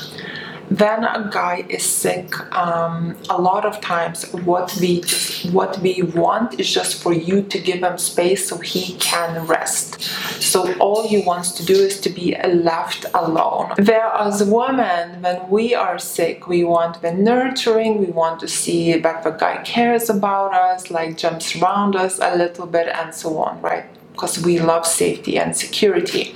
When 0.68 1.04
a 1.04 1.28
guy 1.30 1.66
is 1.68 1.82
sick 1.82 2.34
um, 2.56 3.16
a 3.28 3.40
lot 3.40 3.66
of 3.66 3.80
times 3.82 4.24
what 4.32 4.74
we 4.80 5.02
just 5.02 5.34
what 5.52 5.78
we 5.78 6.02
want 6.02 6.58
is 6.58 6.72
just 6.72 7.02
for 7.02 7.12
you 7.12 7.42
to 7.42 7.58
give 7.58 7.82
him 7.82 7.98
space 7.98 8.48
so 8.48 8.56
he 8.58 8.94
can 8.94 9.46
rest. 9.46 10.00
So 10.42 10.72
all 10.78 11.06
he 11.06 11.18
wants 11.18 11.52
to 11.52 11.64
do 11.64 11.74
is 11.74 12.00
to 12.00 12.10
be 12.10 12.36
left 12.48 13.04
alone. 13.14 13.72
Whereas 13.76 14.42
women 14.42 15.22
when 15.22 15.48
we 15.50 15.74
are 15.74 15.98
sick 15.98 16.48
we 16.48 16.64
want 16.64 17.02
the 17.02 17.12
nurturing 17.12 17.98
we 17.98 18.06
want 18.06 18.40
to 18.40 18.48
see 18.48 18.96
that 18.98 19.22
the 19.22 19.30
guy 19.30 19.62
cares 19.64 20.08
about 20.08 20.54
us 20.54 20.90
like 20.90 21.16
jumps 21.16 21.56
around 21.56 21.96
us 21.96 22.18
a 22.20 22.36
little 22.36 22.66
bit 22.66 22.88
and 22.88 23.14
so 23.14 23.38
on 23.38 23.60
right 23.60 23.86
because 24.14 24.40
we 24.44 24.60
love 24.60 24.86
safety 24.86 25.36
and 25.36 25.56
security. 25.56 26.34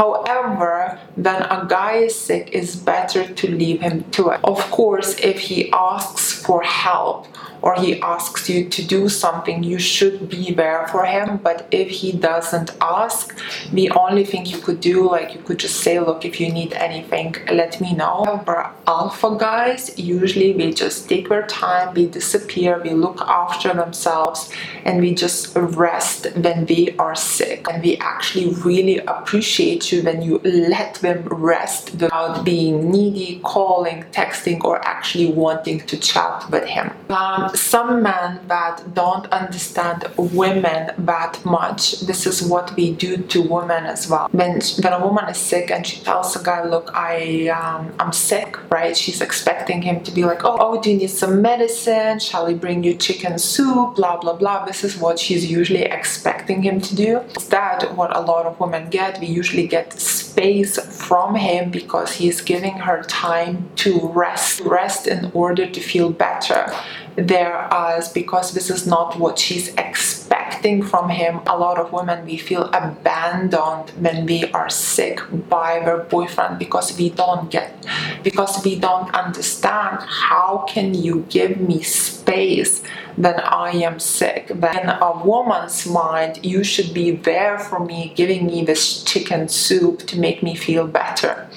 However, 0.00 1.00
when 1.16 1.42
a 1.42 1.66
guy 1.68 1.94
is 2.06 2.14
sick, 2.16 2.50
it's 2.52 2.76
better 2.76 3.26
to 3.26 3.50
leave 3.50 3.80
him 3.80 4.04
to 4.12 4.30
it. 4.30 4.40
Of 4.44 4.60
course, 4.70 5.18
if 5.18 5.40
he 5.40 5.72
asks 5.72 6.32
for 6.32 6.62
help 6.62 7.26
or 7.66 7.74
he 7.74 8.00
asks 8.00 8.48
you 8.48 8.68
to 8.68 8.80
do 8.96 9.08
something, 9.08 9.64
you 9.64 9.76
should 9.76 10.28
be 10.28 10.52
there 10.52 10.86
for 10.86 11.04
him. 11.04 11.38
But 11.38 11.66
if 11.72 11.88
he 11.90 12.12
doesn't 12.12 12.70
ask, 12.80 13.36
the 13.72 13.90
only 13.90 14.24
thing 14.24 14.46
you 14.46 14.58
could 14.58 14.80
do, 14.80 15.10
like 15.10 15.34
you 15.34 15.40
could 15.40 15.58
just 15.58 15.78
say, 15.80 15.98
look, 15.98 16.24
if 16.24 16.38
you 16.40 16.48
need 16.52 16.72
anything, 16.74 17.34
let 17.50 17.80
me 17.80 17.92
know. 17.92 18.22
However, 18.24 18.70
alpha 18.86 19.30
guys, 19.36 19.98
usually 19.98 20.52
they 20.52 20.70
just 20.72 21.08
take 21.08 21.28
their 21.28 21.46
time, 21.48 21.92
they 21.92 22.06
disappear, 22.06 22.78
they 22.78 22.94
look 22.94 23.20
after 23.22 23.74
themselves, 23.74 24.48
and 24.84 25.00
we 25.00 25.12
just 25.12 25.56
rest 25.56 26.28
when 26.36 26.66
they 26.66 26.94
are 27.00 27.16
sick. 27.16 27.66
And 27.68 27.82
we 27.82 27.96
actually 27.96 28.54
really 28.70 28.98
appreciate 28.98 29.90
you 29.90 30.04
when 30.04 30.22
you 30.22 30.38
let 30.44 30.94
them 31.06 31.24
rest 31.24 31.90
without 32.00 32.44
being 32.44 32.92
needy, 32.92 33.40
calling, 33.42 34.04
texting, 34.12 34.62
or 34.62 34.76
actually 34.86 35.32
wanting 35.32 35.80
to 35.80 35.96
chat 35.98 36.48
with 36.52 36.64
him. 36.64 36.92
Um, 37.10 37.55
some 37.56 38.02
men 38.02 38.40
that 38.48 38.94
don't 38.94 39.26
understand 39.32 40.04
women 40.16 40.92
that 40.98 41.44
much, 41.44 42.00
this 42.00 42.26
is 42.26 42.42
what 42.42 42.74
we 42.76 42.92
do 42.92 43.16
to 43.18 43.42
women 43.42 43.86
as 43.86 44.08
well. 44.08 44.28
When, 44.32 44.60
when 44.82 44.92
a 44.92 45.00
woman 45.04 45.28
is 45.28 45.38
sick 45.38 45.70
and 45.70 45.86
she 45.86 46.00
tells 46.02 46.36
a 46.36 46.42
guy, 46.42 46.64
look, 46.64 46.90
I, 46.94 47.48
um, 47.48 47.92
I'm 47.98 48.12
sick, 48.12 48.58
right? 48.70 48.96
She's 48.96 49.20
expecting 49.20 49.82
him 49.82 50.02
to 50.04 50.10
be 50.10 50.24
like, 50.24 50.44
oh, 50.44 50.56
oh, 50.60 50.80
do 50.80 50.90
you 50.90 50.98
need 50.98 51.10
some 51.10 51.42
medicine? 51.42 52.18
Shall 52.18 52.46
I 52.46 52.54
bring 52.54 52.84
you 52.84 52.94
chicken 52.94 53.38
soup? 53.38 53.96
Blah, 53.96 54.18
blah, 54.18 54.36
blah. 54.36 54.64
This 54.64 54.84
is 54.84 54.96
what 54.96 55.18
she's 55.18 55.50
usually 55.50 55.82
expecting 55.82 56.62
him 56.62 56.80
to 56.80 56.94
do. 56.94 57.20
Instead, 57.34 57.96
what 57.96 58.14
a 58.16 58.20
lot 58.20 58.46
of 58.46 58.58
women 58.60 58.90
get, 58.90 59.20
we 59.20 59.26
usually 59.26 59.66
get 59.66 59.92
space 59.92 60.78
from 60.78 61.34
him 61.34 61.70
because 61.70 62.12
he's 62.14 62.40
giving 62.40 62.78
her 62.78 63.02
time 63.04 63.68
to 63.76 64.08
rest, 64.08 64.60
rest 64.60 65.06
in 65.06 65.30
order 65.34 65.66
to 65.66 65.80
feel 65.80 66.10
better. 66.10 66.72
Whereas 67.16 68.12
because 68.12 68.52
this 68.52 68.68
is 68.68 68.86
not 68.86 69.18
what 69.18 69.38
she's 69.38 69.68
expecting 69.74 70.82
from 70.82 71.08
him, 71.08 71.40
a 71.46 71.56
lot 71.56 71.78
of 71.78 71.92
women 71.92 72.26
we 72.26 72.36
feel 72.36 72.64
abandoned 72.72 73.90
when 73.98 74.26
we 74.26 74.50
are 74.52 74.68
sick 74.68 75.20
by 75.48 75.80
their 75.80 75.98
boyfriend 75.98 76.58
because 76.58 76.96
we 76.98 77.10
don't 77.10 77.50
get, 77.50 77.86
because 78.22 78.62
we 78.64 78.78
don't 78.78 79.12
understand 79.14 79.98
how 80.02 80.66
can 80.68 80.92
you 80.92 81.24
give 81.30 81.58
me 81.58 81.82
space 81.82 82.82
then 83.16 83.40
I 83.40 83.70
am 83.72 83.98
sick. 83.98 84.48
Then 84.48 84.88
a 84.88 85.22
woman's 85.24 85.86
mind, 85.86 86.44
you 86.44 86.62
should 86.62 86.92
be 86.92 87.12
there 87.12 87.58
for 87.58 87.80
me, 87.80 88.12
giving 88.14 88.46
me 88.46 88.64
this 88.64 89.02
chicken 89.04 89.48
soup 89.48 90.06
to 90.06 90.18
make 90.18 90.42
me 90.42 90.54
feel 90.54 90.86
better. 90.86 91.48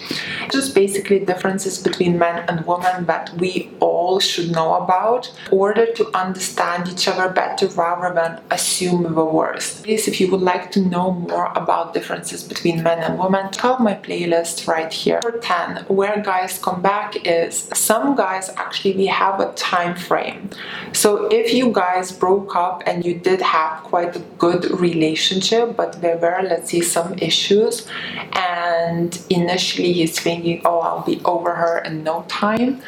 Just 0.51 0.73
basically 0.73 1.19
differences 1.19 1.77
between 1.77 2.17
men 2.17 2.45
and 2.49 2.65
women 2.65 3.05
that 3.05 3.33
we 3.37 3.69
all 3.79 4.19
should 4.19 4.51
know 4.51 4.75
about 4.75 5.31
in 5.51 5.57
order 5.57 5.85
to 5.93 6.17
understand 6.17 6.87
each 6.87 7.07
other 7.07 7.29
better 7.29 7.67
rather 7.67 8.13
than 8.13 8.41
assume 8.49 9.03
the 9.03 9.25
worst. 9.25 9.83
Please, 9.83 10.07
if 10.07 10.19
you 10.19 10.31
would 10.31 10.41
like 10.41 10.71
to 10.71 10.81
know 10.81 11.11
more 11.11 11.51
about 11.55 11.93
differences 11.93 12.43
between 12.43 12.81
men 12.83 12.99
and 12.99 13.19
women, 13.19 13.51
check 13.51 13.65
out 13.65 13.81
my 13.81 13.93
playlist 13.93 14.67
right 14.67 14.91
here. 14.91 15.19
Number 15.23 15.39
10, 15.39 15.85
where 15.87 16.21
guys 16.21 16.59
come 16.59 16.81
back 16.81 17.15
is 17.25 17.69
some 17.73 18.15
guys 18.15 18.49
actually 18.57 18.95
we 18.95 19.07
have 19.07 19.39
a 19.39 19.51
time 19.53 19.95
frame. 19.95 20.49
So 20.93 21.27
if 21.27 21.48
you 21.53 21.71
guys 21.71 22.11
broke 22.11 22.55
up 22.55 22.83
and 22.85 23.05
you 23.05 23.15
did 23.15 23.41
have 23.41 23.83
quite 23.83 24.15
a 24.15 24.19
good 24.37 24.69
relationship, 24.79 25.75
but 25.75 26.01
there 26.01 26.17
were 26.17 26.41
let's 26.43 26.71
say 26.71 26.81
some 26.81 27.13
issues 27.19 27.87
and 28.33 29.21
initially 29.29 29.93
he's 29.93 30.19
thinking, 30.19 30.61
oh 30.65 30.79
I'll 30.79 31.05
be 31.05 31.21
over 31.25 31.55
her 31.55 31.79
in 31.79 32.03
no 32.03 32.25
time 32.27 32.81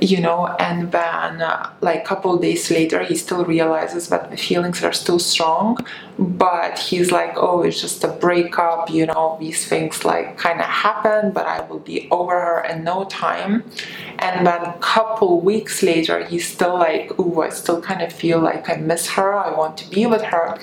you 0.00 0.20
know 0.20 0.46
and 0.58 0.92
then 0.92 1.42
uh, 1.42 1.70
like 1.80 2.02
a 2.02 2.04
couple 2.04 2.36
days 2.38 2.70
later 2.70 3.02
he 3.02 3.16
still 3.16 3.44
realizes 3.44 4.08
that 4.08 4.30
the 4.30 4.36
feelings 4.36 4.82
are 4.82 4.92
still 4.92 5.18
strong 5.18 5.78
but 6.18 6.78
he's 6.78 7.12
like 7.12 7.32
oh 7.36 7.62
it's 7.62 7.80
just 7.80 8.02
a 8.02 8.08
breakup 8.08 8.90
you 8.90 9.06
know 9.06 9.36
these 9.38 9.66
things 9.66 10.04
like 10.04 10.36
kind 10.36 10.58
of 10.58 10.66
happen 10.66 11.30
but 11.30 11.46
i 11.46 11.60
will 11.68 11.78
be 11.78 12.08
over 12.10 12.32
her 12.32 12.64
in 12.64 12.82
no 12.82 13.04
time. 13.04 13.64
And 14.18 14.46
then 14.46 14.62
a 14.62 14.76
couple 14.80 15.40
weeks 15.40 15.82
later 15.82 16.24
he's 16.24 16.46
still 16.46 16.74
like 16.74 17.12
oh 17.18 17.42
i 17.42 17.50
still 17.50 17.80
kind 17.80 18.02
of 18.02 18.12
feel 18.12 18.40
like 18.40 18.68
i 18.68 18.76
miss 18.76 19.08
her 19.10 19.32
i 19.34 19.50
want 19.56 19.76
to 19.78 19.88
be 19.90 20.06
with 20.06 20.22
her. 20.22 20.58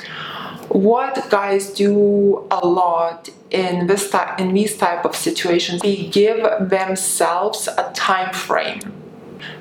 What 0.70 1.30
guys 1.30 1.70
do 1.70 2.48
a 2.52 2.68
lot 2.68 3.30
in 3.52 3.88
this 3.88 4.10
type 4.10 4.40
in 4.40 4.54
these 4.54 4.76
type 4.76 5.06
of 5.06 5.16
situations 5.16 5.82
they 5.82 6.08
give 6.08 6.42
themselves 6.70 7.68
a 7.68 7.92
time 7.94 8.34
frame 8.34 8.82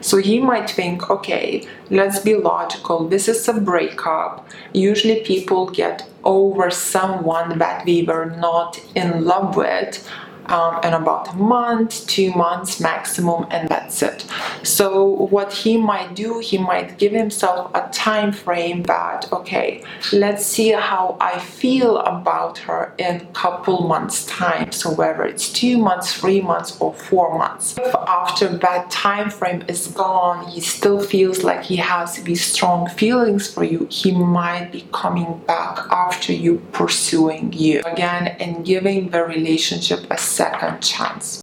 so 0.01 0.19
he 0.19 0.41
might 0.41 0.71
think, 0.71 1.11
okay, 1.11 1.67
let's 1.91 2.19
be 2.19 2.35
logical. 2.35 3.09
This 3.09 3.29
is 3.29 3.47
a 3.49 3.55
breakup. 3.55 4.49
Usually 4.73 5.21
people 5.21 5.71
get 5.71 6.09
over 6.25 6.71
someone 6.71 7.59
that 7.59 7.85
we 7.85 8.03
were 8.03 8.27
not 8.27 8.81
in 8.95 9.25
love 9.25 9.57
with 9.57 10.09
um, 10.47 10.81
in 10.83 10.93
about 10.93 11.35
a 11.35 11.37
month, 11.37 12.07
two 12.07 12.33
months 12.33 12.81
maximum, 12.81 13.47
and 13.51 13.69
that's 13.69 14.03
it. 14.03 14.27
So 14.65 15.05
what 15.05 15.53
he 15.53 15.77
might 15.77 16.15
do, 16.15 16.39
he 16.39 16.59
might 16.59 16.99
give 16.99 17.13
himself 17.13 17.71
a 17.75 17.89
time 17.93 18.33
frame 18.33 18.83
that 18.85 19.31
okay, 19.33 19.85
let's 20.13 20.45
see 20.45 20.71
how 20.71 21.17
I 21.21 21.39
feel 21.39 21.99
about 21.99 22.59
her 22.59 22.95
in 22.99 23.27
couple 23.35 23.87
months 23.87 24.27
time. 24.27 24.73
So 24.73 24.91
whether 24.91 25.25
it's 25.25 25.53
two 25.53 25.79
months, 25.79 26.13
three 26.13 26.41
months, 26.41 26.81
or 26.81 26.95
four 26.95 27.39
months. 27.39 27.77
If 27.79 27.95
after 27.95 28.49
that 28.49 28.91
time 28.91 29.31
frame 29.31 29.65
is 29.69 29.89
gone, 29.89 30.49
he 30.49 30.61
still 30.61 31.01
feels 31.01 31.45
like 31.45 31.63
he 31.63 31.77
has 31.77 32.17
these 32.23 32.45
strong 32.45 32.89
feelings 32.89 33.53
for 33.53 33.65
you, 33.65 33.87
he 33.91 34.13
might 34.13 34.71
be 34.73 34.87
coming 34.93 35.39
back 35.47 35.79
after 35.91 36.33
you 36.33 36.63
pursuing 36.73 37.53
you 37.53 37.83
again 37.85 38.29
and 38.41 38.65
giving 38.65 39.11
the 39.11 39.23
relationship 39.25 40.01
a 40.11 40.19
second 40.19 40.81
chance. 40.81 41.43